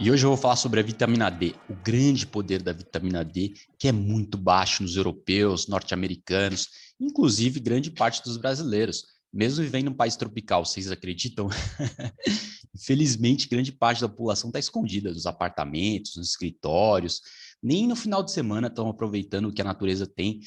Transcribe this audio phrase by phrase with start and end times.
[0.00, 3.52] E hoje eu vou falar sobre a vitamina D, o grande poder da vitamina D,
[3.78, 6.68] que é muito baixo nos europeus, norte-americanos,
[7.00, 9.17] inclusive grande parte dos brasileiros.
[9.32, 11.48] Mesmo vivendo em um país tropical, vocês acreditam?
[12.74, 17.20] Infelizmente, grande parte da população está escondida nos apartamentos, nos escritórios,
[17.62, 20.40] nem no final de semana estão aproveitando o que a natureza tem.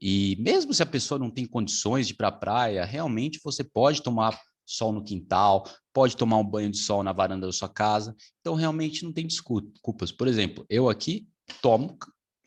[0.00, 3.62] E mesmo se a pessoa não tem condições de ir para a praia, realmente você
[3.62, 7.68] pode tomar sol no quintal, pode tomar um banho de sol na varanda da sua
[7.68, 8.14] casa.
[8.40, 10.12] Então, realmente não tem desculpas.
[10.12, 11.28] Por exemplo, eu aqui
[11.60, 11.98] tomo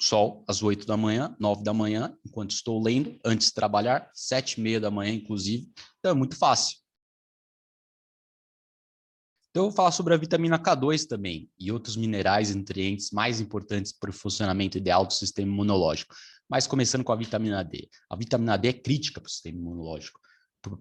[0.04, 4.54] sol às 8 da manhã, 9 da manhã, enquanto estou lendo, antes de trabalhar, 7
[4.54, 5.72] e meia da manhã, inclusive.
[6.00, 6.78] Então, é muito fácil.
[9.50, 13.40] Então, eu vou falar sobre a vitamina K2 também e outros minerais e nutrientes mais
[13.40, 16.16] importantes para o funcionamento ideal do sistema imunológico.
[16.50, 17.88] Mas começando com a vitamina D.
[18.10, 20.23] A vitamina D é crítica para o sistema imunológico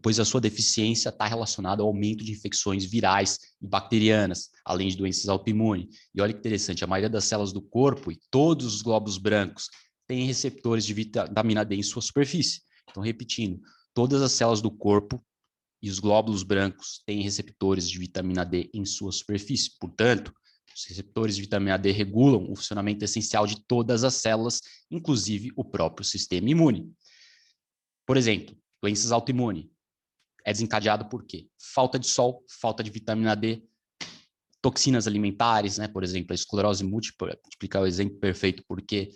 [0.02, 4.96] pois a sua deficiência está relacionada ao aumento de infecções virais e bacterianas, além de
[4.96, 5.86] doenças autoimunes.
[6.14, 9.68] E olha que interessante, a maioria das células do corpo e todos os glóbulos brancos
[10.06, 12.62] têm receptores de vitamina D em sua superfície.
[12.88, 13.60] Então, repetindo,
[13.94, 15.24] todas as células do corpo
[15.82, 19.72] e os glóbulos brancos têm receptores de vitamina D em sua superfície.
[19.80, 20.32] Portanto,
[20.74, 25.64] os receptores de vitamina D regulam o funcionamento essencial de todas as células, inclusive o
[25.64, 26.92] próprio sistema imune.
[28.06, 29.66] Por exemplo, doenças autoimunes.
[30.44, 31.48] É desencadeado por quê?
[31.58, 33.62] Falta de sol, falta de vitamina D,
[34.60, 35.88] toxinas alimentares, né?
[35.88, 39.10] Por exemplo, a esclerose múltipla, explicar o exemplo perfeito, porque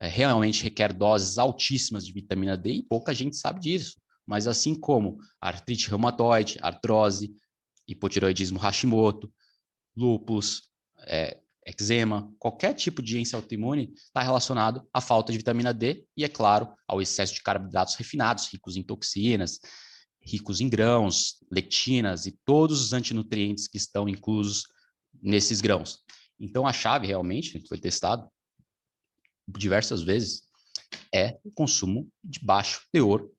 [0.00, 3.96] é, realmente requer doses altíssimas de vitamina D e pouca gente sabe disso.
[4.26, 7.34] Mas assim como artrite reumatoide, artrose,
[7.86, 9.32] hipotiroidismo Hashimoto,
[9.96, 10.68] lúpus,
[11.06, 16.24] é, eczema, qualquer tipo de doença autoimune está relacionado à falta de vitamina D e,
[16.24, 19.58] é claro, ao excesso de carboidratos refinados, ricos em toxinas,
[20.26, 24.64] ricos em grãos, lectinas e todos os antinutrientes que estão inclusos
[25.22, 26.00] nesses grãos.
[26.38, 28.28] Então, a chave realmente, que foi testado
[29.48, 30.42] diversas vezes,
[31.14, 33.30] é o consumo de baixo teor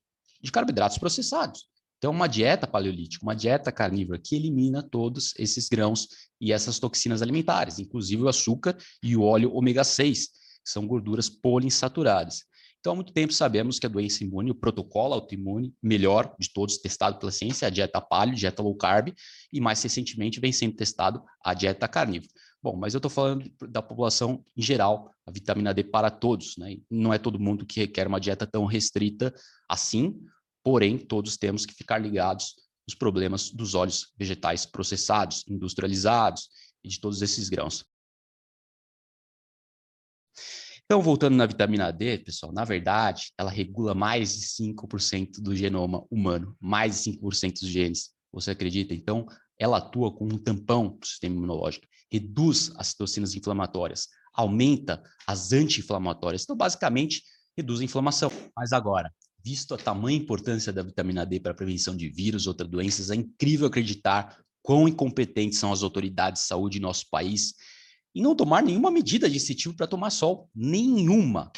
[0.42, 1.68] de carboidratos processados.
[1.98, 6.08] Então, uma dieta paleolítica, uma dieta carnívora que elimina todos esses grãos
[6.40, 11.28] e essas toxinas alimentares, inclusive o açúcar e o óleo ômega 6, que são gorduras
[11.28, 12.44] poliinsaturadas.
[12.80, 16.78] Então, há muito tempo sabemos que a doença imune, o protocolo autoimune melhor de todos
[16.78, 19.12] testado pela ciência, é a dieta paleo, dieta low carb,
[19.52, 22.30] e mais recentemente vem sendo testado a dieta carnívora.
[22.62, 26.76] Bom, mas eu estou falando da população em geral, a vitamina D para todos, né?
[26.90, 29.32] Não é todo mundo que requer uma dieta tão restrita
[29.68, 30.18] assim,
[30.62, 32.54] porém, todos temos que ficar ligados
[32.88, 36.48] nos problemas dos óleos vegetais processados, industrializados
[36.82, 37.84] e de todos esses grãos.
[40.90, 46.02] Então, voltando na vitamina D, pessoal, na verdade, ela regula mais de 5% do genoma
[46.10, 48.10] humano, mais de 5% dos genes.
[48.32, 48.94] Você acredita?
[48.94, 49.26] Então,
[49.58, 55.52] ela atua como um tampão para o sistema imunológico, reduz as citocinas inflamatórias, aumenta as
[55.52, 56.44] anti-inflamatórias.
[56.44, 57.22] Então, basicamente,
[57.54, 58.32] reduz a inflamação.
[58.56, 59.12] Mas agora,
[59.44, 63.10] Visto a tamanha importância da vitamina D para a prevenção de vírus e outras doenças,
[63.10, 67.54] é incrível acreditar quão incompetentes são as autoridades de saúde em nosso país
[68.14, 70.50] em não tomar nenhuma medida de incentivo para tomar sol.
[70.54, 71.52] Nenhuma,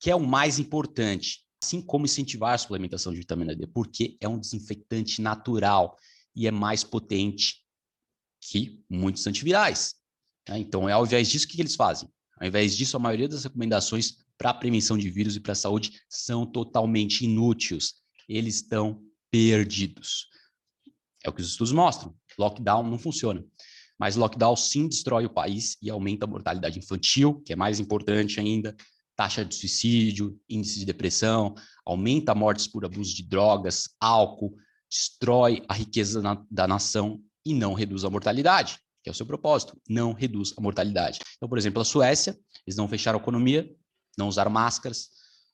[0.00, 1.44] que é o mais importante.
[1.62, 5.96] Assim como incentivar a suplementação de vitamina D, porque é um desinfectante natural
[6.34, 7.64] e é mais potente
[8.40, 9.94] que muitos antivirais.
[10.48, 10.58] Né?
[10.58, 12.08] Então, ao invés disso, o que eles fazem?
[12.38, 16.00] Ao invés disso, a maioria das recomendações para prevenção de vírus e para a saúde
[16.08, 17.94] são totalmente inúteis.
[18.28, 20.28] Eles estão perdidos.
[21.24, 22.14] É o que os estudos mostram.
[22.38, 23.44] Lockdown não funciona.
[23.98, 28.38] Mas lockdown sim destrói o país e aumenta a mortalidade infantil, que é mais importante
[28.38, 28.76] ainda,
[29.16, 34.54] taxa de suicídio, índice de depressão, aumenta mortes por abuso de drogas, álcool,
[34.90, 39.24] destrói a riqueza na, da nação e não reduz a mortalidade, que é o seu
[39.24, 41.20] propósito, não reduz a mortalidade.
[41.36, 43.68] Então, por exemplo, a Suécia, eles não fecharam a economia,
[44.18, 45.08] não usar máscaras,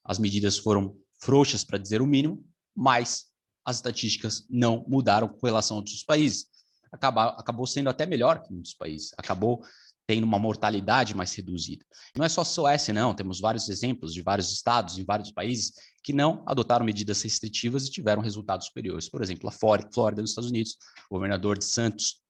[0.05, 2.45] as medidas foram frouxas, para dizer o mínimo,
[2.75, 3.27] mas
[3.65, 6.47] as estatísticas não mudaram com relação a outros países.
[6.93, 9.65] Acaba, acabou sendo até melhor que muitos países, acabou
[10.07, 11.85] tendo uma mortalidade mais reduzida.
[12.15, 15.73] Não é só a Suécia, não, temos vários exemplos de vários estados em vários países
[16.03, 19.09] que não adotaram medidas restritivas e tiveram resultados superiores.
[19.09, 20.77] Por exemplo, a Flórida, nos Estados Unidos,
[21.09, 22.21] o governador de Santos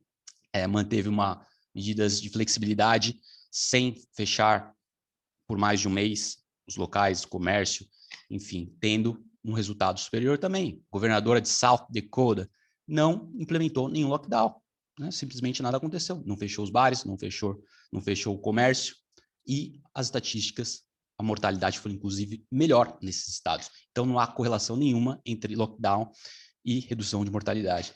[0.52, 1.44] é, manteve uma
[1.74, 3.18] medidas de flexibilidade
[3.50, 4.72] sem fechar
[5.48, 6.38] por mais de um mês,
[6.68, 7.86] os locais, comércio,
[8.30, 10.82] enfim, tendo um resultado superior também.
[10.90, 12.48] Governadora de South Dakota
[12.86, 14.54] não implementou nenhum lockdown,
[14.98, 15.10] né?
[15.10, 16.22] simplesmente nada aconteceu.
[16.26, 17.62] Não fechou os bares, não fechou,
[17.92, 18.94] não fechou o comércio,
[19.46, 20.82] e as estatísticas,
[21.18, 23.70] a mortalidade foi inclusive melhor nesses estados.
[23.90, 26.10] Então não há correlação nenhuma entre lockdown
[26.64, 27.92] e redução de mortalidade.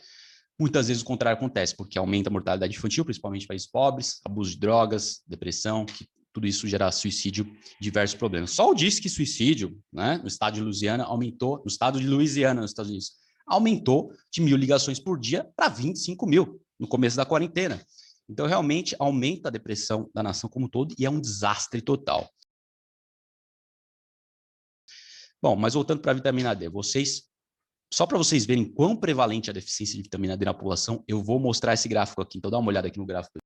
[0.59, 4.53] Muitas vezes o contrário acontece, porque aumenta a mortalidade infantil, principalmente em países pobres, abuso
[4.53, 7.50] de drogas, depressão, que tudo isso gera suicídio,
[7.81, 8.50] diversos problemas.
[8.50, 12.61] Só o disse que suicídio, né, no estado de Louisiana, aumentou, no estado de Louisiana,
[12.62, 13.12] nos Estados Unidos,
[13.46, 17.84] aumentou de mil ligações por dia para 25 mil no começo da quarentena.
[18.28, 22.28] Então, realmente, aumenta a depressão da nação como um todo e é um desastre total.
[25.40, 27.22] Bom, mas voltando para a vitamina D, vocês,
[27.93, 31.22] só para vocês verem quão prevalente é a deficiência de vitamina D na população, eu
[31.22, 32.38] vou mostrar esse gráfico aqui.
[32.38, 33.38] Então, dá uma olhada aqui no gráfico.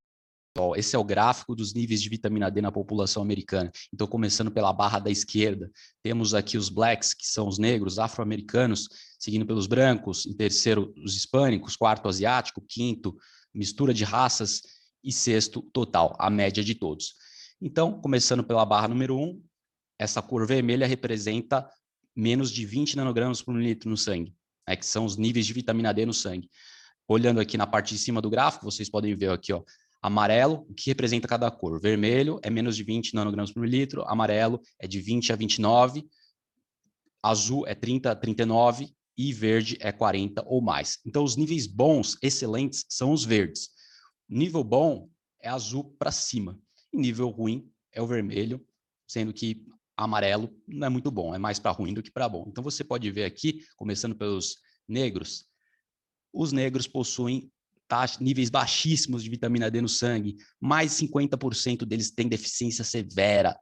[0.76, 3.70] Esse é o gráfico dos níveis de vitamina D na população americana.
[3.92, 5.70] Então, começando pela barra da esquerda,
[6.02, 8.88] temos aqui os blacks, que são os negros, afro-americanos,
[9.20, 13.14] seguindo pelos brancos, em terceiro, os hispânicos, quarto, asiático, quinto,
[13.52, 14.62] mistura de raças
[15.04, 17.14] e sexto, total, a média de todos.
[17.60, 19.42] Então, começando pela barra número 1, um,
[19.98, 21.68] essa cor vermelha representa
[22.16, 24.34] menos de 20 nanogramas por mililitro no sangue,
[24.66, 26.48] né, que são os níveis de vitamina D no sangue.
[27.06, 29.62] Olhando aqui na parte de cima do gráfico, vocês podem ver aqui, ó,
[30.00, 31.78] amarelo, o que representa cada cor.
[31.78, 36.08] Vermelho é menos de 20 nanogramas por mililitro, amarelo é de 20 a 29,
[37.22, 38.94] azul é 30 a 39
[39.28, 40.98] e verde é 40 ou mais.
[41.04, 43.68] Então, os níveis bons, excelentes, são os verdes.
[44.26, 45.10] Nível bom
[45.42, 46.58] é azul para cima.
[46.90, 48.66] E nível ruim é o vermelho,
[49.06, 49.62] sendo que
[49.94, 52.46] amarelo não é muito bom, é mais para ruim do que para bom.
[52.48, 54.56] Então, você pode ver aqui, começando pelos
[54.88, 55.44] negros,
[56.32, 57.52] os negros possuem
[58.20, 63.54] níveis baixíssimos de vitamina D no sangue, mais 50% deles têm deficiência severa,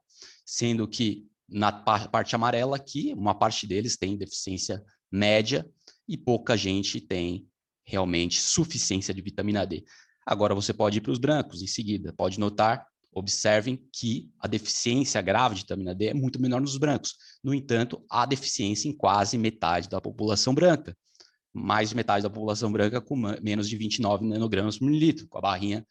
[0.45, 5.67] sendo que na parte amarela aqui, uma parte deles tem deficiência média
[6.07, 7.47] e pouca gente tem
[7.85, 9.83] realmente suficiência de vitamina D.
[10.25, 15.21] Agora você pode ir para os brancos em seguida, pode notar, observem que a deficiência
[15.21, 17.15] grave de vitamina D é muito menor nos brancos.
[17.43, 20.95] No entanto, há deficiência em quase metade da população branca.
[21.51, 25.41] Mais de metade da população branca com menos de 29 nanogramas por mililitro, com a
[25.41, 25.85] barrinha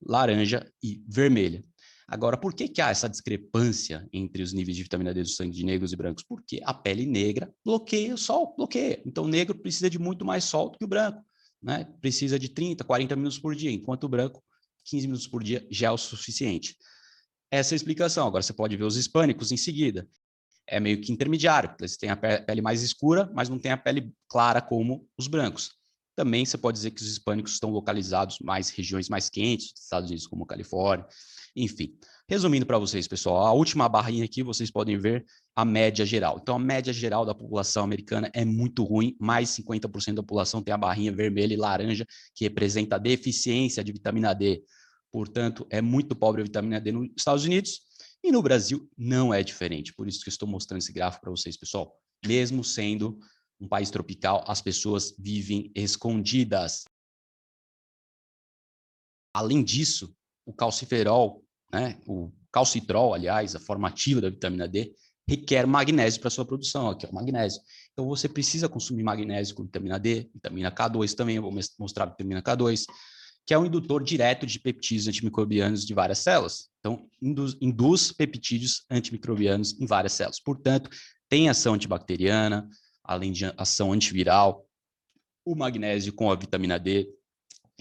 [0.00, 1.64] laranja e vermelha.
[2.08, 5.56] Agora, por que, que há essa discrepância entre os níveis de vitamina D do sangue
[5.56, 6.22] de negros e brancos?
[6.22, 9.02] Porque a pele negra bloqueia o sol, bloqueia.
[9.04, 11.20] Então, o negro precisa de muito mais sol do que o branco.
[11.60, 11.84] Né?
[12.00, 14.42] Precisa de 30, 40 minutos por dia, enquanto o branco,
[14.84, 16.76] 15 minutos por dia já é o suficiente.
[17.50, 18.26] Essa é a explicação.
[18.28, 20.08] Agora, você pode ver os hispânicos em seguida.
[20.64, 21.74] É meio que intermediário.
[21.78, 25.72] Eles têm a pele mais escura, mas não têm a pele clara como os brancos.
[26.14, 30.26] Também você pode dizer que os hispânicos estão localizados mais regiões mais quentes, Estados Unidos
[30.26, 31.06] como Califórnia,
[31.56, 31.98] enfim.
[32.28, 35.24] Resumindo para vocês, pessoal, a última barrinha aqui vocês podem ver
[35.54, 36.38] a média geral.
[36.42, 40.74] Então, a média geral da população americana é muito ruim, mais 50% da população tem
[40.74, 42.04] a barrinha vermelha e laranja,
[42.34, 44.62] que representa a deficiência de vitamina D.
[45.12, 47.80] Portanto, é muito pobre a vitamina D nos Estados Unidos
[48.22, 49.94] e no Brasil não é diferente.
[49.94, 51.96] Por isso que estou mostrando esse gráfico para vocês, pessoal.
[52.26, 53.18] Mesmo sendo
[53.60, 56.84] um país tropical, as pessoas vivem escondidas.
[59.32, 60.12] Além disso,
[60.44, 64.94] o calciferol né, o calcitrol, aliás, a forma ativa da vitamina D,
[65.28, 67.60] requer magnésio para sua produção, aqui é o magnésio.
[67.92, 72.42] Então você precisa consumir magnésio com vitamina D, vitamina K2 também, vou mostrar a vitamina
[72.42, 72.84] K2,
[73.44, 76.68] que é um indutor direto de peptídeos antimicrobianos de várias células.
[76.80, 80.40] Então, induz, induz peptídeos antimicrobianos em várias células.
[80.40, 80.90] Portanto,
[81.28, 82.68] tem ação antibacteriana,
[83.04, 84.66] além de ação antiviral,
[85.44, 87.08] o magnésio com a vitamina D.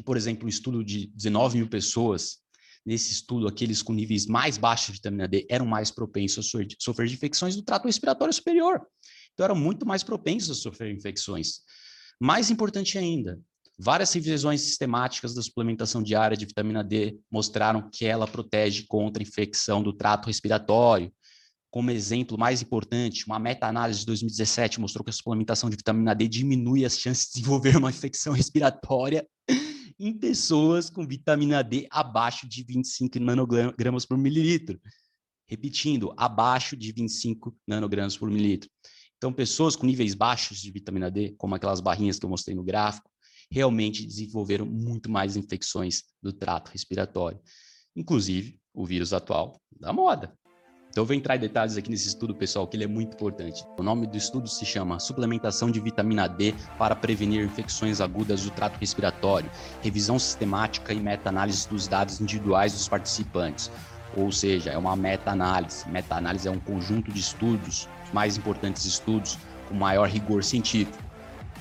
[0.04, 2.45] Por exemplo, um estudo de 19 mil pessoas
[2.86, 7.08] nesse estudo, aqueles com níveis mais baixos de vitamina D eram mais propensos a sofrer
[7.08, 8.82] de infecções do trato respiratório superior.
[9.34, 11.62] Então, eram muito mais propensos a sofrer infecções.
[12.20, 13.40] Mais importante ainda,
[13.78, 19.84] várias revisões sistemáticas da suplementação diária de vitamina D mostraram que ela protege contra infecção
[19.84, 21.12] do trato respiratório.
[21.70, 26.28] Como exemplo mais importante, uma meta-análise de 2017 mostrou que a suplementação de vitamina D
[26.28, 29.28] diminui as chances de desenvolver uma infecção respiratória
[30.00, 34.80] em pessoas com vitamina D abaixo de 25 nanogramas por mililitro.
[35.48, 38.70] Repetindo, abaixo de 25 nanogramas por mililitro.
[39.18, 42.64] Então, pessoas com níveis baixos de vitamina D, como aquelas barrinhas que eu mostrei no
[42.64, 43.10] gráfico,
[43.50, 47.40] realmente desenvolveram muito mais infecções do trato respiratório.
[47.96, 50.38] Inclusive, o vírus atual da moda,
[50.96, 53.66] então eu vou entrar em detalhes aqui nesse estudo, pessoal, que ele é muito importante.
[53.78, 58.52] O nome do estudo se chama Suplementação de Vitamina D para Prevenir Infecções Agudas do
[58.52, 63.70] Trato Respiratório, revisão sistemática e meta-análise dos dados individuais dos participantes.
[64.16, 65.86] Ou seja, é uma meta-análise.
[65.90, 69.38] Meta-análise é um conjunto de estudos, os mais importantes estudos,
[69.68, 71.04] com maior rigor científico.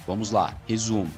[0.06, 1.10] Vamos lá, resumo.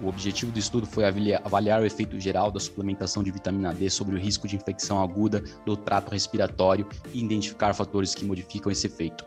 [0.00, 4.16] O objetivo do estudo foi avaliar o efeito geral da suplementação de vitamina D sobre
[4.16, 9.24] o risco de infecção aguda do trato respiratório e identificar fatores que modificam esse efeito.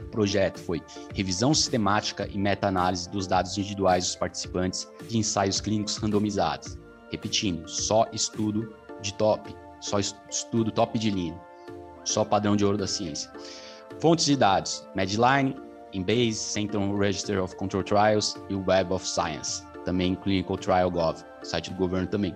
[0.00, 0.82] O projeto foi
[1.14, 6.76] revisão sistemática e meta-análise dos dados individuais dos participantes de ensaios clínicos randomizados.
[7.12, 11.40] Repetindo, só estudo de top, só estudo top de linha,
[12.04, 13.30] só padrão de ouro da ciência.
[14.00, 15.54] Fontes de dados: Medline,
[15.92, 21.70] Embase, Central Register of Control Trials e Web of Science também Clinical Trial Gov, site
[21.70, 22.34] do governo também.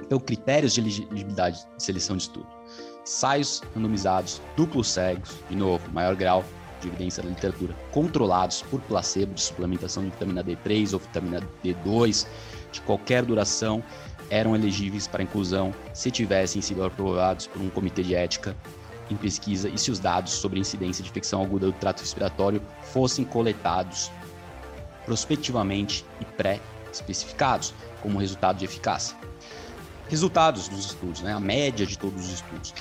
[0.00, 2.46] Então, critérios de elegibilidade de seleção de estudo.
[3.02, 6.44] Ensaios randomizados, duplos cegos, de novo, maior grau
[6.80, 12.26] de evidência da literatura, controlados por placebo de suplementação de vitamina D3 ou vitamina D2,
[12.72, 13.82] de qualquer duração,
[14.30, 18.56] eram elegíveis para inclusão se tivessem sido aprovados por um comitê de ética
[19.10, 23.24] em pesquisa e se os dados sobre incidência de infecção aguda do trato respiratório fossem
[23.24, 24.10] coletados
[25.04, 29.16] prospectivamente e pré-especificados como resultado de eficácia.
[30.08, 32.74] Resultados dos estudos, né, a média de todos os estudos.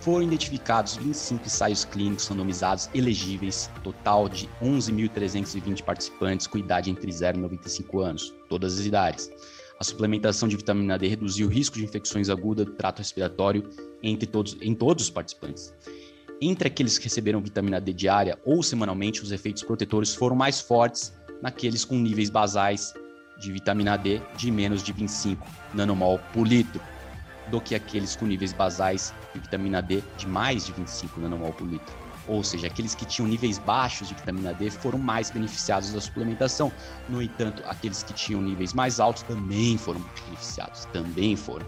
[0.00, 7.38] Foram identificados 25 ensaios clínicos randomizados elegíveis, total de 11.320 participantes com idade entre 0
[7.38, 9.28] e 95 anos, todas as idades.
[9.80, 13.68] A suplementação de vitamina D reduziu o risco de infecções agudas do trato respiratório
[14.02, 15.74] entre todos, em todos os participantes.
[16.40, 21.12] Entre aqueles que receberam vitamina D diária ou semanalmente, os efeitos protetores foram mais fortes
[21.42, 22.94] naqueles com níveis basais
[23.38, 26.80] de vitamina D de menos de 25 nanomol por litro,
[27.48, 31.66] do que aqueles com níveis basais de vitamina D de mais de 25 nanomol por
[31.66, 31.94] litro.
[32.28, 36.72] Ou seja, aqueles que tinham níveis baixos de vitamina D foram mais beneficiados da suplementação.
[37.08, 41.66] No entanto, aqueles que tinham níveis mais altos também foram beneficiados, também foram.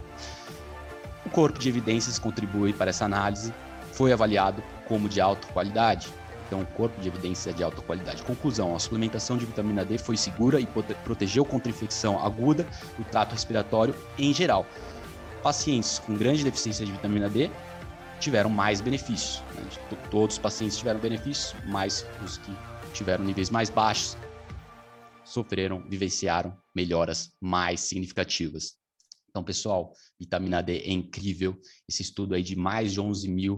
[1.24, 3.54] O corpo de evidências contribui para essa análise,
[3.92, 6.08] foi avaliado como de alta qualidade,
[6.48, 8.22] então, corpo de evidência de alta qualidade.
[8.22, 10.66] Conclusão: a suplementação de vitamina D foi segura e
[11.04, 14.66] protegeu contra infecção aguda do trato respiratório em geral.
[15.42, 17.50] Pacientes com grande deficiência de vitamina D
[18.18, 19.42] tiveram mais benefícios.
[19.54, 19.62] Né?
[20.10, 22.50] Todos os pacientes tiveram benefícios, mas os que
[22.94, 24.16] tiveram níveis mais baixos
[25.22, 28.78] sofreram, vivenciaram melhoras mais significativas.
[29.28, 31.60] Então, pessoal, vitamina D é incrível.
[31.86, 33.56] Esse estudo aí de mais de 11 mil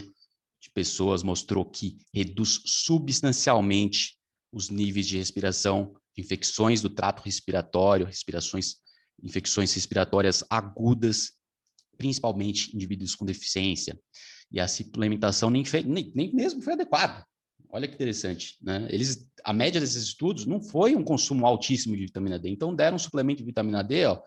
[0.60, 4.16] de pessoas mostrou que reduz substancialmente
[4.52, 8.76] os níveis de respiração, infecções do trato respiratório, respirações,
[9.22, 11.32] infecções respiratórias agudas,
[11.96, 13.98] principalmente indivíduos com deficiência.
[14.52, 17.24] E a suplementação nem, nem, nem mesmo foi adequada.
[17.72, 18.88] Olha que interessante, né?
[18.90, 22.96] Eles, a média desses estudos não foi um consumo altíssimo de vitamina D, então deram
[22.96, 24.20] um suplemento de vitamina D, ó,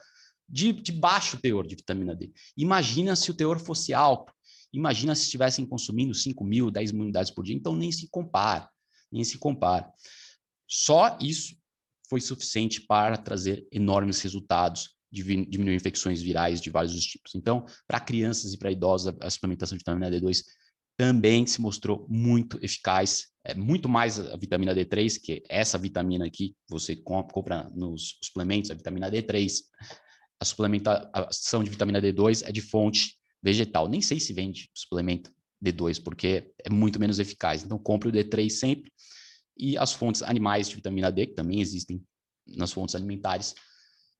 [0.47, 2.31] de, de baixo teor de vitamina D.
[2.55, 4.33] Imagina se o teor fosse alto.
[4.73, 8.67] Imagina se estivessem consumindo 5 mil, 10 mil unidades por dia, então nem se compara,
[9.11, 9.91] nem se compara.
[10.67, 11.55] Só isso
[12.09, 17.35] foi suficiente para trazer enormes resultados diminuir infecções virais de vários tipos.
[17.35, 20.43] Então, para crianças e para idosos, a suplementação de vitamina D2
[20.97, 26.55] também se mostrou muito eficaz, é muito mais a vitamina D3, que essa vitamina aqui
[26.67, 29.61] você compra nos suplementos, a vitamina D3.
[30.39, 33.89] A suplementação de vitamina D2 é de fonte vegetal.
[33.89, 35.31] Nem sei se vende suplemento
[35.63, 37.63] D2, porque é muito menos eficaz.
[37.63, 38.91] Então, compre o D3 sempre.
[39.57, 42.03] E as fontes animais de vitamina D, que também existem
[42.47, 43.53] nas fontes alimentares,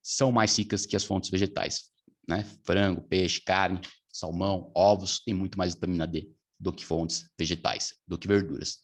[0.01, 1.86] são mais ricas que as fontes vegetais.
[2.27, 2.44] Né?
[2.63, 8.18] Frango, peixe, carne, salmão, ovos, tem muito mais vitamina D do que fontes vegetais, do
[8.18, 8.84] que verduras.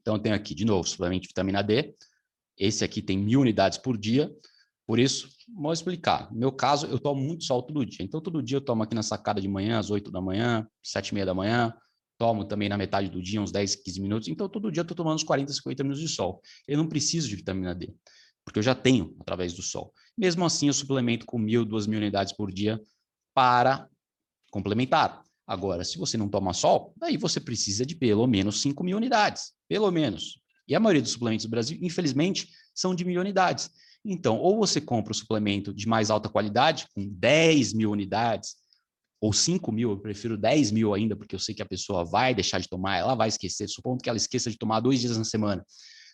[0.00, 1.94] Então, eu tenho aqui, de novo, suplemento de vitamina D.
[2.56, 4.34] Esse aqui tem mil unidades por dia.
[4.86, 6.30] Por isso, vou explicar.
[6.32, 8.04] No meu caso, eu tomo muito sol todo dia.
[8.04, 11.08] Então, todo dia eu tomo aqui na sacada de manhã, às 8 da manhã, 7
[11.08, 11.72] e meia da manhã.
[12.18, 14.28] Tomo também na metade do dia, uns 10, 15 minutos.
[14.28, 16.40] Então, todo dia eu estou tomando uns 40, 50 minutos de sol.
[16.66, 17.94] Eu não preciso de vitamina D,
[18.44, 19.92] porque eu já tenho através do sol.
[20.16, 22.80] Mesmo assim, eu suplemento com mil, duas mil unidades por dia
[23.34, 23.88] para
[24.50, 25.22] complementar.
[25.46, 29.52] Agora, se você não toma sol, aí você precisa de pelo menos 5 mil unidades.
[29.68, 30.40] Pelo menos.
[30.68, 33.70] E a maioria dos suplementos do Brasil, infelizmente, são de mil unidades.
[34.04, 38.56] Então, ou você compra o suplemento de mais alta qualidade, com 10 mil unidades,
[39.20, 42.34] ou 5 mil, eu prefiro 10 mil ainda, porque eu sei que a pessoa vai
[42.34, 45.24] deixar de tomar, ela vai esquecer, supondo que ela esqueça de tomar dois dias na
[45.24, 45.64] semana.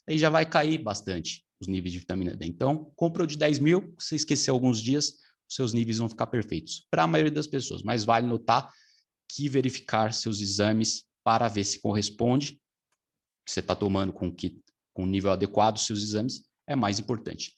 [0.07, 2.47] Aí já vai cair bastante os níveis de vitamina D.
[2.47, 5.15] Então, compra o de 10 mil, se esquecer alguns dias,
[5.49, 6.87] seus níveis vão ficar perfeitos.
[6.91, 8.71] Para a maioria das pessoas, mas vale notar
[9.27, 12.61] que verificar seus exames para ver se corresponde,
[13.47, 14.61] você está tomando com que
[14.93, 17.53] com nível adequado seus exames, é mais importante.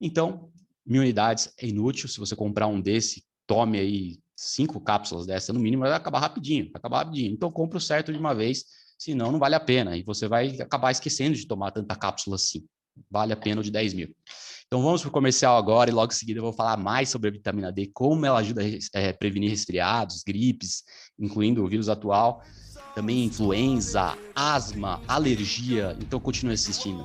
[0.00, 0.50] Então,
[0.84, 2.08] mil unidades é inútil.
[2.08, 6.64] Se você comprar um desse, tome aí cinco cápsulas dessa no mínimo, vai acabar rapidinho,
[6.64, 7.32] vai acabar rapidinho.
[7.32, 8.64] Então, compre o certo de uma vez,
[8.98, 9.96] senão não vale a pena.
[9.96, 12.66] E você vai acabar esquecendo de tomar tanta cápsula assim.
[13.10, 14.14] vale a pena o de 10 mil.
[14.66, 17.28] Então vamos para o comercial agora e logo em seguida eu vou falar mais sobre
[17.28, 20.82] a vitamina D, como ela ajuda a é, prevenir resfriados, gripes,
[21.18, 22.42] incluindo o vírus atual,
[22.94, 25.96] também influenza, asma, alergia.
[26.00, 27.04] Então continue assistindo.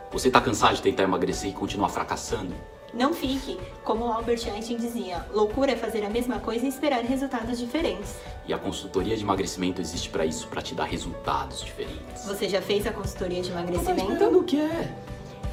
[0.11, 2.53] Você tá cansado de tentar emagrecer e continuar fracassando?
[2.93, 3.57] Não fique.
[3.81, 8.15] Como Albert Einstein dizia, loucura é fazer a mesma coisa e esperar resultados diferentes.
[8.45, 12.25] E a consultoria de emagrecimento existe para isso, para te dar resultados diferentes.
[12.25, 14.25] Você já fez a consultoria de emagrecimento?
[14.37, 14.93] o que é?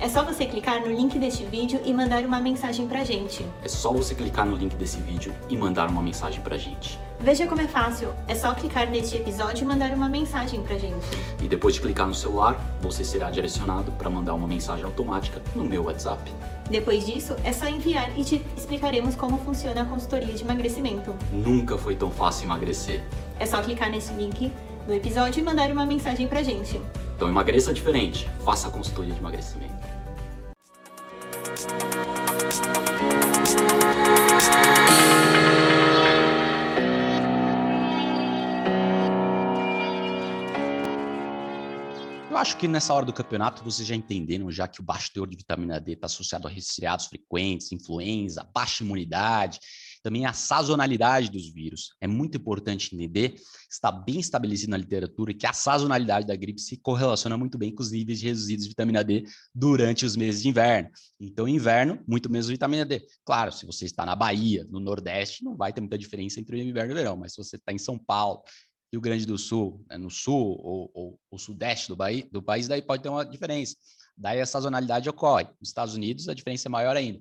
[0.00, 3.46] É só você clicar no link deste vídeo e mandar uma mensagem pra gente.
[3.62, 6.98] É só você clicar no link desse vídeo e mandar uma mensagem pra gente.
[7.20, 8.10] Veja como é fácil.
[8.28, 11.04] É só clicar neste episódio e mandar uma mensagem pra gente.
[11.42, 15.64] E depois de clicar no celular, você será direcionado para mandar uma mensagem automática no
[15.64, 16.32] meu WhatsApp.
[16.70, 21.14] Depois disso, é só enviar e te explicaremos como funciona a consultoria de emagrecimento.
[21.32, 23.02] Nunca foi tão fácil emagrecer.
[23.40, 24.52] É só clicar nesse link
[24.86, 26.80] no episódio e mandar uma mensagem pra gente.
[27.16, 28.28] Então emagreça diferente.
[28.44, 29.74] Faça a consultoria de emagrecimento.
[42.30, 45.26] Eu acho que nessa hora do campeonato vocês já entenderam já que o baixo teor
[45.26, 49.58] de vitamina D está associado a resfriados frequentes, influenza, baixa imunidade,
[50.02, 51.94] também a sazonalidade dos vírus.
[52.02, 53.34] É muito importante entender,
[53.70, 57.82] está bem estabelecido na literatura, que a sazonalidade da gripe se correlaciona muito bem com
[57.82, 60.90] os níveis de reduzidos de vitamina D durante os meses de inverno.
[61.18, 63.06] Então, inverno, muito menos vitamina D.
[63.24, 66.58] Claro, se você está na Bahia, no Nordeste, não vai ter muita diferença entre o
[66.58, 68.42] inverno e o verão, mas se você está em São Paulo,
[68.92, 72.66] Rio Grande do Sul, né, no sul ou, ou, ou sudeste do, Bahia, do país,
[72.66, 73.76] daí pode ter uma diferença.
[74.16, 75.44] Daí a sazonalidade ocorre.
[75.60, 77.20] Nos Estados Unidos, a diferença é maior ainda.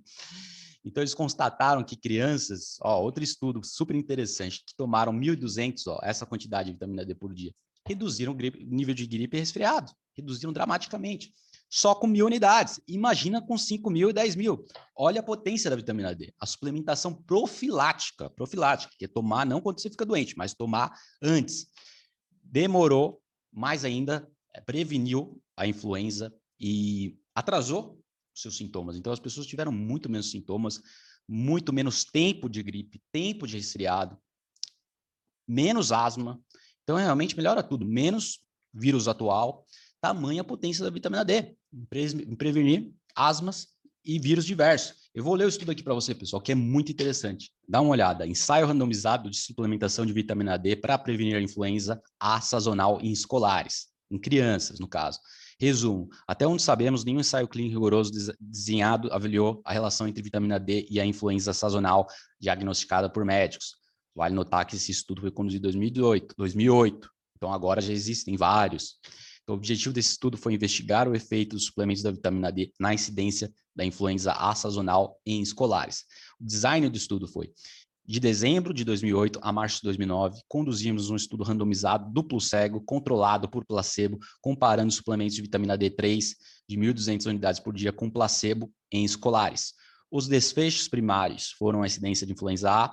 [0.84, 6.68] Então, eles constataram que crianças, ó, outro estudo super interessante, que tomaram 1.200, essa quantidade
[6.68, 7.54] de vitamina D por dia,
[7.86, 11.34] reduziram o nível de gripe resfriado, reduziram dramaticamente
[11.70, 12.80] só com mil unidades.
[12.88, 14.66] Imagina com 5 mil e 10 mil.
[14.96, 16.34] Olha a potência da vitamina D.
[16.40, 21.68] A suplementação profilática, profilática, que é tomar não quando você fica doente, mas tomar antes.
[22.44, 28.00] Demorou, mais ainda, é, preveniu a influenza e atrasou
[28.34, 28.96] os seus sintomas.
[28.96, 30.82] Então, as pessoas tiveram muito menos sintomas,
[31.28, 34.18] muito menos tempo de gripe, tempo de resfriado,
[35.48, 36.40] menos asma.
[36.84, 37.86] Então, realmente melhora tudo.
[37.86, 38.40] Menos
[38.74, 39.66] vírus atual,
[40.02, 43.68] tamanha potência da vitamina D em prevenir asmas
[44.06, 45.08] e vírus diversos.
[45.14, 47.52] Eu vou ler o estudo aqui para você, pessoal, que é muito interessante.
[47.68, 48.26] Dá uma olhada.
[48.26, 53.88] Ensaio randomizado de suplementação de vitamina D para prevenir a influenza A sazonal em escolares,
[54.10, 55.20] em crianças, no caso.
[55.60, 60.86] Resumo: até onde sabemos, nenhum ensaio clínico rigoroso desenhado avaliou a relação entre vitamina D
[60.90, 62.08] e a influenza sazonal
[62.40, 63.76] diagnosticada por médicos.
[64.16, 67.10] Vale notar que esse estudo foi conduzido em 2008, 2008.
[67.36, 69.00] Então agora já existem vários.
[69.48, 72.94] Então, o objetivo desse estudo foi investigar o efeito dos suplementos da vitamina D na
[72.94, 76.04] incidência da influenza A sazonal em escolares.
[76.38, 77.54] O design do estudo foi
[78.06, 83.48] de dezembro de 2008 a março de 2009, conduzimos um estudo randomizado, duplo cego, controlado
[83.48, 86.36] por placebo, comparando suplementos de vitamina D3
[86.68, 89.74] de 1.200 unidades por dia com placebo em escolares.
[90.12, 92.90] Os desfechos primários foram a incidência de influenza A,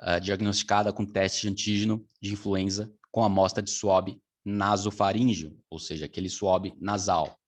[0.00, 6.06] uh, diagnosticada com teste de antígeno de influenza com amostra de swab nasofaríngeo, ou seja,
[6.06, 7.38] aquele swab nasal,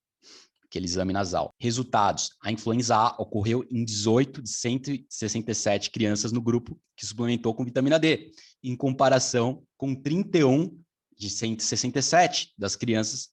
[0.64, 1.54] aquele exame nasal.
[1.58, 7.64] Resultados: a influenza A ocorreu em 18 de 167 crianças no grupo que suplementou com
[7.64, 8.32] vitamina D,
[8.62, 10.78] em comparação com 31
[11.16, 13.30] de 167 das crianças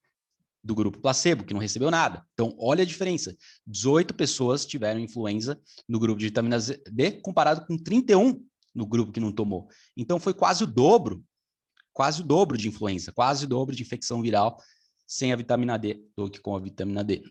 [0.63, 2.25] do grupo placebo, que não recebeu nada.
[2.33, 3.35] Então, olha a diferença.
[3.67, 8.41] 18 pessoas tiveram influenza no grupo de vitamina D, comparado com 31
[8.73, 9.67] no grupo que não tomou.
[9.97, 11.23] Então, foi quase o dobro
[11.93, 14.61] quase o dobro de influenza, quase o dobro de infecção viral
[15.05, 17.23] sem a vitamina D do que com a vitamina D.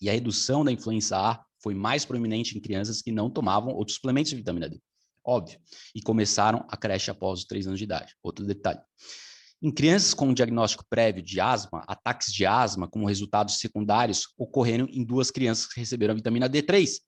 [0.00, 3.96] E a redução da influenza A foi mais proeminente em crianças que não tomavam outros
[3.96, 4.80] suplementos de vitamina D,
[5.24, 5.60] óbvio,
[5.94, 8.14] e começaram a creche após os três anos de idade.
[8.22, 8.80] Outro detalhe.
[9.60, 14.88] Em crianças com um diagnóstico prévio de asma, ataques de asma como resultados secundários ocorreram
[14.90, 16.98] em duas crianças que receberam a vitamina D3.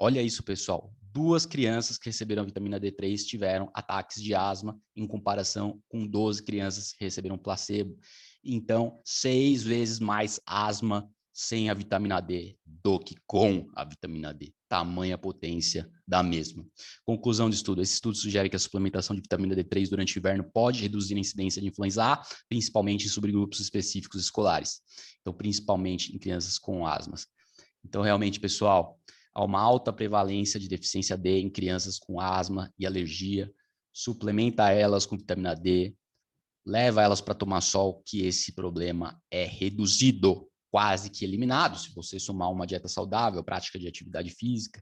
[0.00, 5.82] Olha isso, pessoal duas crianças que receberam vitamina D3 tiveram ataques de asma, em comparação
[5.88, 7.98] com 12 crianças que receberam placebo.
[8.44, 14.52] Então, seis vezes mais asma sem a vitamina D do que com a vitamina D.
[14.68, 16.66] tamanha potência da mesma.
[17.06, 20.44] Conclusão de estudo: esse estudo sugere que a suplementação de vitamina D3 durante o inverno
[20.44, 24.82] pode reduzir a incidência de influenza A, principalmente em subgrupos específicos escolares.
[25.22, 27.26] Então, principalmente em crianças com asmas.
[27.82, 29.00] Então, realmente, pessoal,
[29.36, 33.52] há uma alta prevalência de deficiência D em crianças com asma e alergia.
[33.92, 35.94] Suplementa elas com vitamina D,
[36.64, 41.78] leva elas para tomar sol, que esse problema é reduzido quase que eliminado.
[41.78, 44.80] Se você somar uma dieta saudável, prática de atividade física,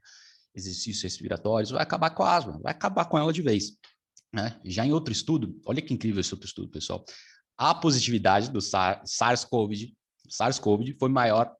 [0.55, 3.77] exercícios respiratórios, vai acabar com a asma, vai acabar com ela de vez.
[4.33, 4.57] Né?
[4.63, 7.03] Já em outro estudo, olha que incrível esse outro estudo, pessoal.
[7.57, 9.93] A positividade do SARS-CoV
[10.29, 11.53] SARS-CoV foi maior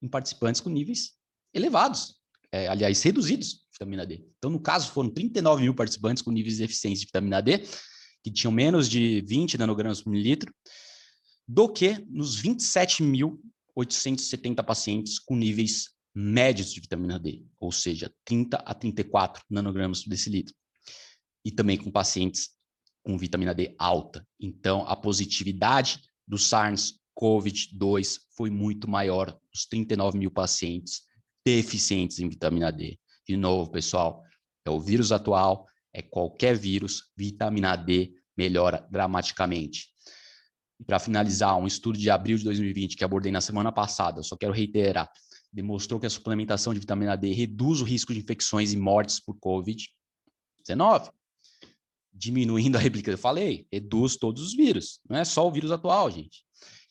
[0.00, 1.12] em participantes com níveis
[1.52, 2.16] elevados,
[2.52, 4.24] é, aliás, reduzidos de vitamina D.
[4.38, 7.66] Então, no caso, foram 39 mil participantes com níveis de eficiência de vitamina D,
[8.22, 10.52] que tinham menos de 20 nanogramas por mililitro,
[11.46, 13.40] do que nos 27 mil
[13.74, 20.10] 870 pacientes com níveis médios de vitamina D, ou seja, 30 a 34 nanogramas por
[20.10, 20.54] decilitro.
[21.44, 22.50] E também com pacientes
[23.04, 24.26] com vitamina D alta.
[24.40, 31.02] Então, a positividade do SARS-CoV-2 foi muito maior, os 39 mil pacientes
[31.46, 32.98] deficientes em vitamina D.
[33.24, 34.20] De novo, pessoal,
[34.64, 39.86] é o vírus atual, é qualquer vírus, vitamina D melhora dramaticamente.
[40.80, 44.36] E para finalizar, um estudo de abril de 2020 que abordei na semana passada, só
[44.36, 45.08] quero reiterar,
[45.52, 49.36] demonstrou que a suplementação de vitamina D reduz o risco de infecções e mortes por
[49.36, 51.12] COVID-19.
[52.12, 56.10] Diminuindo a replicação, eu falei, reduz todos os vírus, não é só o vírus atual,
[56.10, 56.44] gente.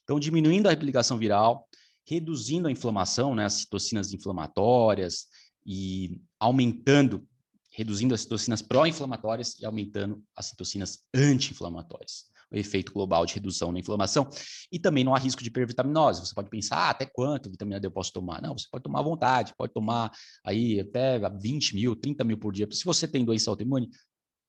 [0.04, 1.68] Então, diminuindo a replicação viral,
[2.08, 5.26] reduzindo a inflamação, né, as citocinas inflamatórias
[5.66, 7.28] e aumentando,
[7.72, 13.80] reduzindo as citocinas pró-inflamatórias e aumentando as citocinas anti-inflamatórias o efeito global de redução na
[13.80, 14.30] inflamação.
[14.72, 16.22] E também não há risco de hipervitaminose.
[16.22, 18.42] Você pode pensar, ah, até quanto vitamina D eu posso tomar?
[18.42, 20.12] Não, você pode tomar à vontade, pode tomar
[20.44, 22.68] aí até 20 mil, 30 mil por dia.
[22.72, 23.90] Se você tem doença autoimune,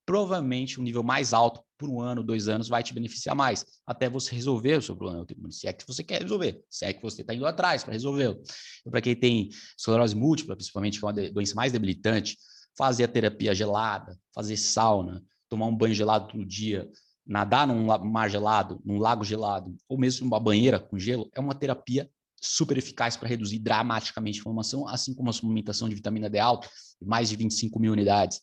[0.07, 4.09] provavelmente um nível mais alto por um ano, dois anos, vai te beneficiar mais, até
[4.09, 7.21] você resolver o seu problema se é que você quer resolver, se é que você
[7.21, 8.41] está indo atrás para resolvê-lo.
[8.81, 12.39] Então, para quem tem esclerose múltipla, principalmente, que é uma doença mais debilitante,
[12.79, 16.89] fazer a terapia gelada, fazer sauna, tomar um banho gelado todo dia,
[17.27, 21.55] nadar num mar gelado, num lago gelado, ou mesmo numa banheira com gelo, é uma
[21.55, 22.09] terapia
[22.41, 26.69] super eficaz para reduzir dramaticamente a inflamação, assim como a suplementação de vitamina D alta,
[27.03, 28.41] mais de 25 mil unidades.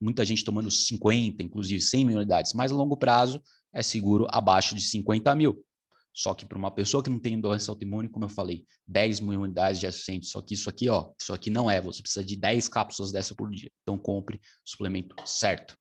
[0.00, 4.74] Muita gente tomando 50, inclusive 100 mil unidades, mas a longo prazo é seguro abaixo
[4.74, 5.64] de 50 mil.
[6.16, 9.38] Só que para uma pessoa que não tem doença autoimune, como eu falei, 10 mil
[9.38, 10.26] unidades já é suficiente.
[10.26, 11.78] Só que isso aqui, ó, isso aqui não é.
[11.82, 13.70] Você precisa de 10 cápsulas dessa por dia.
[13.82, 15.76] Então compre o suplemento certo.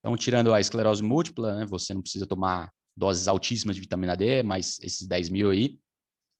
[0.00, 4.42] Então, tirando a esclerose múltipla, né, você não precisa tomar doses altíssimas de vitamina D,
[4.42, 5.78] mas esses 10 mil aí.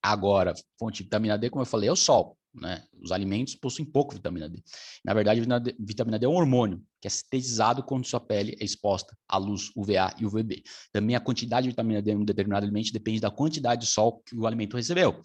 [0.03, 2.37] Agora, fonte de vitamina D, como eu falei, é o sol.
[2.55, 2.83] Né?
[3.01, 4.63] Os alimentos possuem pouco vitamina D.
[5.05, 5.43] Na verdade,
[5.79, 9.71] vitamina D é um hormônio que é sintetizado quando sua pele é exposta à luz
[9.77, 10.63] UVA e UVB.
[10.93, 14.23] Também a quantidade de vitamina D em um determinado alimento depende da quantidade de sol
[14.25, 15.23] que o alimento recebeu.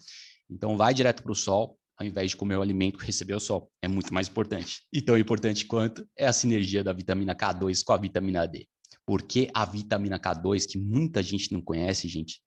[0.48, 3.40] Então, vai direto para o sol, ao invés de comer o alimento que recebeu o
[3.40, 3.70] sol.
[3.82, 4.82] É muito mais importante.
[4.92, 8.68] E tão importante quanto é a sinergia da vitamina K2 com a vitamina D.
[9.06, 12.40] Porque a vitamina K2, que muita gente não conhece, gente,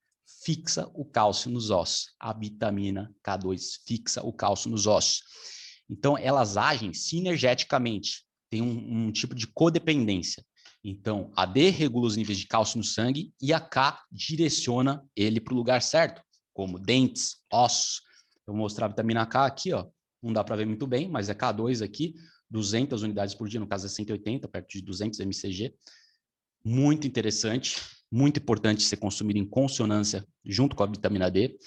[0.44, 2.13] fixa o cálcio nos ossos.
[2.20, 5.24] A vitamina K2 fixa o cálcio nos ossos.
[5.90, 10.44] Então, elas agem sinergeticamente, tem um, um tipo de codependência.
[10.84, 15.40] Então, a D regula os níveis de cálcio no sangue e a K direciona ele
[15.40, 16.22] para o lugar certo,
[16.54, 18.02] como dentes, ossos,
[18.48, 19.86] eu vou mostrar a vitamina K aqui, ó.
[20.24, 22.16] Não dá para ver muito bem, mas é K2 aqui,
[22.50, 25.76] 200 unidades por dia, no caso é 180, perto de 200 mcg.
[26.63, 27.78] Muito interessante,
[28.12, 31.58] muito importante ser consumido em consonância junto com a vitamina D.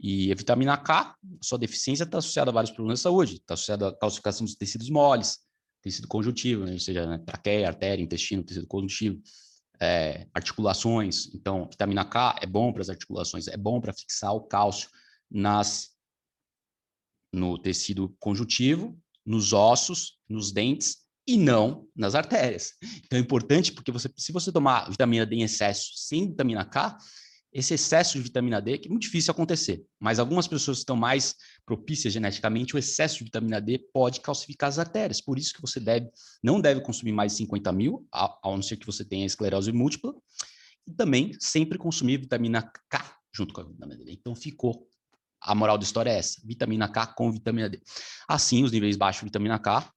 [0.00, 3.36] E a vitamina K, sua deficiência está associada a vários problemas de saúde.
[3.36, 5.38] Está associada à calcificação dos tecidos moles,
[5.80, 6.72] tecido conjuntivo, né?
[6.72, 7.18] ou seja, né?
[7.18, 9.22] traqueia, artéria, intestino, tecido conjuntivo,
[9.80, 11.32] é, articulações.
[11.34, 14.88] Então, vitamina K é bom para as articulações, é bom para fixar o cálcio
[15.30, 15.92] nas
[17.32, 22.72] no tecido conjuntivo, nos ossos, nos dentes e não nas artérias.
[23.04, 26.96] Então é importante porque você, se você tomar vitamina D em excesso sem vitamina K,
[27.52, 31.34] esse excesso de vitamina D que é muito difícil acontecer, mas algumas pessoas estão mais
[31.66, 35.20] propícias geneticamente, o excesso de vitamina D pode calcificar as artérias.
[35.20, 36.08] Por isso que você deve,
[36.42, 39.70] não deve consumir mais de 50 mil, a, a não ser que você tenha esclerose
[39.70, 40.14] múltipla,
[40.86, 44.12] e também sempre consumir vitamina K junto com a vitamina D.
[44.12, 44.88] Então ficou
[45.44, 47.80] a moral da história é essa: vitamina K com vitamina D.
[48.28, 49.92] Assim, os níveis baixos de vitamina K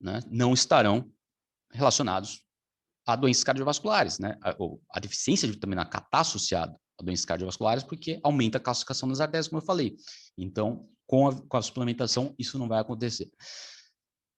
[0.00, 1.10] né, não estarão
[1.72, 2.42] relacionados
[3.06, 4.18] a doenças cardiovasculares.
[4.18, 4.38] Né?
[4.42, 4.54] A,
[4.92, 9.20] a deficiência de vitamina K está associada a doenças cardiovasculares porque aumenta a calcificação das
[9.20, 9.96] artérias, como eu falei.
[10.36, 13.30] Então, com a, com a suplementação, isso não vai acontecer.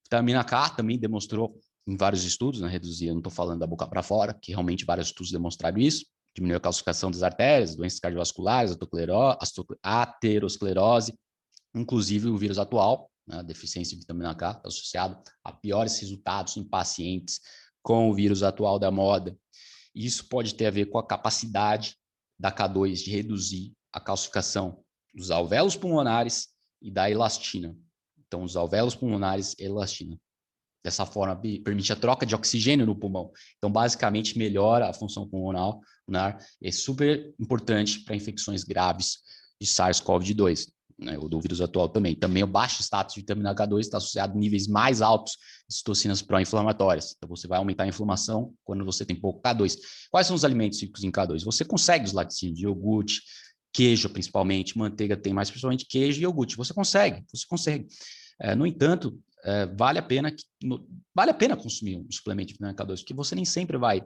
[0.05, 3.87] Vitamina K também demonstrou em vários estudos, né, reduzir, eu não estou falando da boca
[3.87, 8.77] para fora, que realmente vários estudos demonstraram isso, diminuiu a calcificação das artérias, doenças cardiovasculares,
[9.83, 11.13] aterosclerose,
[11.75, 16.65] inclusive o vírus atual, né, deficiência de vitamina K, está associado a piores resultados em
[16.65, 17.41] pacientes
[17.83, 19.37] com o vírus atual da moda.
[19.95, 21.97] Isso pode ter a ver com a capacidade
[22.39, 24.83] da K2 de reduzir a calcificação
[25.15, 26.49] dos alvéolos pulmonares
[26.81, 27.77] e da elastina.
[28.19, 30.19] Então, os alvéolos pulmonares e elastina.
[30.83, 33.31] Dessa forma, permite a troca de oxigênio no pulmão.
[33.59, 35.79] Então, basicamente, melhora a função pulmonar.
[36.61, 39.19] É super importante para infecções graves
[39.61, 42.15] de SARS-CoV-2 né, o do vírus atual também.
[42.15, 45.37] Também o baixo status de vitamina K2 está associado a níveis mais altos
[45.69, 47.15] de citocinas pró-inflamatórias.
[47.17, 49.79] Então, você vai aumentar a inflamação quando você tem pouco K2.
[50.11, 51.45] Quais são os alimentos ricos em K2?
[51.45, 53.21] Você consegue os laticínios, iogurte,
[53.73, 56.57] queijo principalmente, manteiga tem mais, principalmente queijo e iogurte.
[56.57, 57.87] Você consegue, você consegue.
[58.41, 62.49] É, no entanto, é, vale a pena que, no, vale a pena consumir um suplemento
[62.49, 64.03] de vitamina K2, porque você nem sempre vai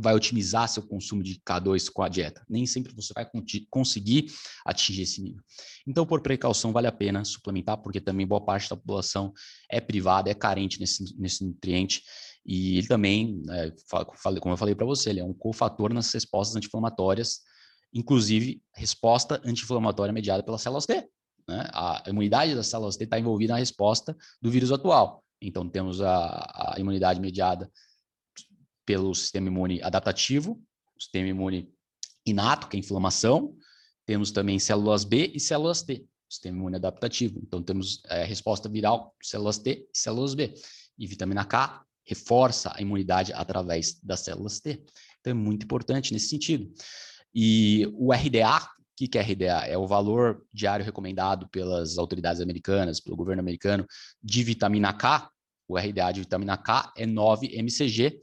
[0.00, 2.44] vai otimizar seu consumo de K2 com a dieta.
[2.48, 3.28] Nem sempre você vai
[3.68, 4.32] conseguir
[4.64, 5.42] atingir esse nível.
[5.84, 9.32] Então, por precaução, vale a pena suplementar, porque também boa parte da população
[9.68, 12.02] é privada, é carente nesse, nesse nutriente.
[12.46, 13.72] E ele também, é,
[14.40, 17.40] como eu falei para você, ele é um cofator nas respostas anti-inflamatórias,
[17.92, 21.08] inclusive resposta anti-inflamatória mediada pelas células T.
[21.48, 21.68] Né?
[21.72, 25.24] A imunidade das células T está envolvida na resposta do vírus atual.
[25.42, 27.68] Então, temos a, a imunidade mediada
[28.88, 30.58] pelo sistema imune adaptativo,
[30.98, 31.70] sistema imune
[32.24, 33.54] inato, que é inflamação.
[34.06, 37.38] Temos também células B e células T, sistema imune adaptativo.
[37.42, 40.54] Então, temos é, resposta viral, células T e células B.
[40.98, 44.82] E vitamina K reforça a imunidade através das células T.
[45.20, 46.72] Então, é muito importante nesse sentido.
[47.34, 49.66] E o RDA, o que é RDA?
[49.66, 53.86] É o valor diário recomendado pelas autoridades americanas, pelo governo americano,
[54.22, 55.30] de vitamina K.
[55.68, 58.18] O RDA de vitamina K é 9 mcg,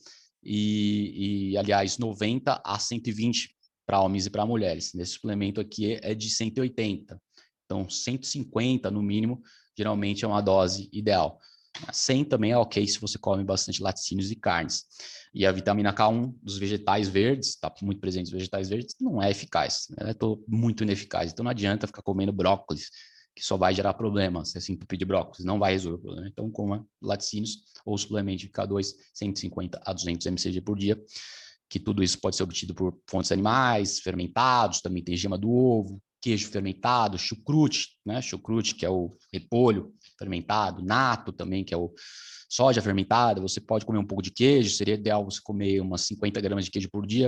[0.45, 3.49] e, e aliás, 90 a 120
[3.85, 4.93] para homens e para mulheres.
[4.93, 7.19] Nesse suplemento aqui é de 180.
[7.65, 9.41] Então, 150 no mínimo,
[9.77, 11.39] geralmente é uma dose ideal.
[11.91, 14.85] 100 também é ok se você come bastante laticínios e carnes.
[15.33, 19.29] E a vitamina K1 dos vegetais verdes, está muito presente nos vegetais verdes, não é
[19.29, 19.87] eficaz.
[19.97, 20.15] Ela é
[20.47, 21.31] muito ineficaz.
[21.31, 22.89] Então não adianta ficar comendo brócolis,
[23.35, 26.01] que só vai gerar problema se é assim entupir de brócolis, não vai resolver o
[26.01, 26.27] problema.
[26.27, 30.99] Então coma laticínios ou suplemento de K2 150 a 200 mcg por dia,
[31.69, 36.01] que tudo isso pode ser obtido por fontes animais, fermentados, também tem gema do ovo,
[36.21, 38.19] queijo fermentado, chucrute, né?
[38.19, 41.93] Chucrute, que é o repolho fermentado, nato também, que é o
[42.49, 43.41] soja fermentada.
[43.41, 46.71] Você pode comer um pouco de queijo, seria ideal você comer umas 50 gramas de
[46.71, 47.23] queijo por dia,